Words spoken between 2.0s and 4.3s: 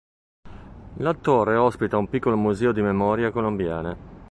piccolo museo di memorie colombiane.